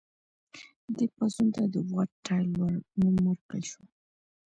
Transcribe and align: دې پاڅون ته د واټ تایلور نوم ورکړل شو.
دې 0.95 1.05
پاڅون 1.15 1.47
ته 1.55 1.63
د 1.73 1.75
واټ 1.91 2.09
تایلور 2.25 2.73
نوم 2.99 3.15
ورکړل 3.29 3.63
شو. 3.71 3.83